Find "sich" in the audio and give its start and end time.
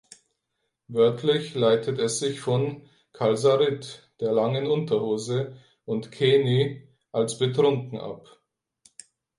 2.17-2.39